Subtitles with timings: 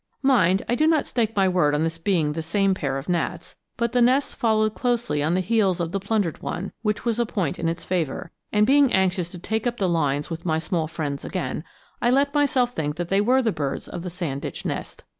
[0.23, 3.55] Mind, I do not stake my word on this being the same pair of gnats;
[3.77, 7.25] but the nest followed closely on the heels of the plundered one, which was a
[7.27, 10.87] point in its favor, and, being anxious to take up the lines with my small
[10.87, 11.63] friends again,
[12.01, 15.03] I let myself think they were the birds of the sand ditch nest.